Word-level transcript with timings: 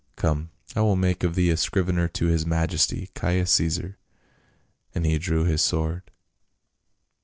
"Come, 0.15 0.49
I 0.75 0.81
will 0.81 0.95
make 0.95 1.23
of 1.23 1.35
thee 1.35 1.51
a 1.51 1.55
scrivener 1.57 2.07
to 2.07 2.25
his 2.25 2.43
majesty, 2.43 3.11
Caius 3.13 3.51
Caesar," 3.51 3.99
and 4.95 5.05
he 5.05 5.19
drew 5.19 5.43
his 5.43 5.61
sword. 5.61 6.09